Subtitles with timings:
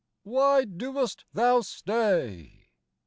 [0.25, 2.71] why doest thou stay